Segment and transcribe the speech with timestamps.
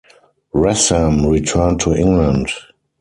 [0.51, 2.47] Rassam returned to England.